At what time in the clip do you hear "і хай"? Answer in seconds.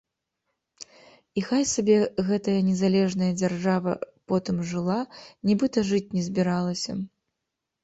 1.41-1.63